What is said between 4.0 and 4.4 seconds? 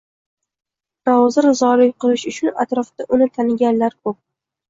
ko’p.